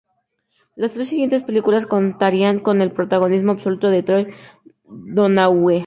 Las 0.75 0.93
tres 0.93 1.09
siguientes 1.09 1.43
películas 1.43 1.85
contarían 1.85 2.57
con 2.57 2.81
el 2.81 2.91
protagonismo 2.91 3.51
absoluto 3.51 3.91
de 3.91 4.01
Troy 4.01 4.27
Donahue. 4.87 5.79